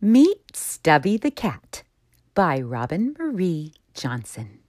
[0.00, 1.82] Meet Stubby the Cat
[2.32, 4.60] by Robin Marie Johnson.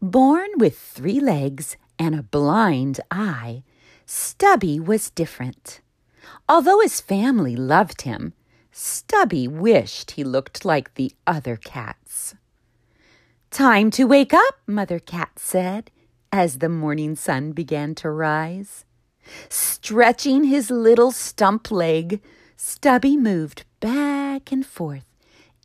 [0.00, 3.62] Born with three legs and a blind eye,
[4.06, 5.82] Stubby was different.
[6.48, 8.32] Although his family loved him,
[8.72, 12.34] Stubby wished he looked like the other cats.
[13.50, 15.90] Time to wake up, Mother Cat said
[16.32, 18.86] as the morning sun began to rise.
[19.50, 22.22] Stretching his little stump leg,
[22.56, 25.04] Stubby moved back and forth,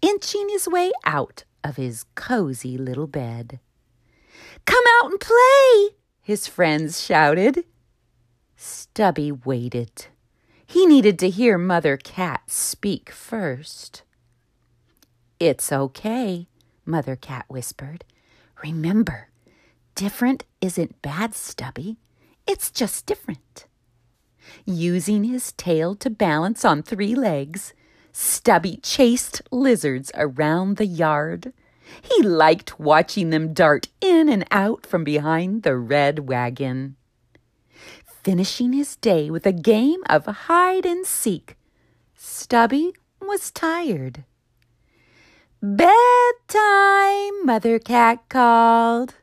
[0.01, 3.59] inching his way out of his cozy little bed.
[4.65, 7.63] Come out and play, his friends shouted.
[8.57, 10.07] Stubby waited.
[10.65, 14.03] He needed to hear Mother Cat speak first.
[15.39, 16.47] It's okay,
[16.85, 18.03] Mother Cat whispered.
[18.63, 19.29] Remember,
[19.95, 21.97] different isn't bad, Stubby.
[22.45, 23.65] It's just different.
[24.65, 27.73] Using his tail to balance on three legs,
[28.11, 31.53] Stubby chased lizards around the yard.
[32.01, 36.95] He liked watching them dart in and out from behind the red wagon.
[38.23, 41.57] Finishing his day with a game of hide and seek,
[42.15, 44.25] Stubby was tired.
[45.61, 45.91] Bedtime,
[47.45, 49.15] Mother Cat called.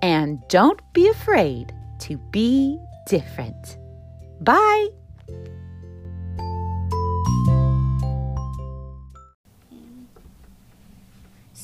[0.00, 3.78] and don't be afraid to be different.
[4.40, 5.01] Bye.